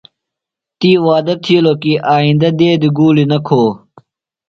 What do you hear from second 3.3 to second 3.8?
نہ کھو۔